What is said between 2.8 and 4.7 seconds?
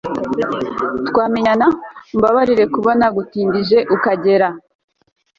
nagutindije ukagera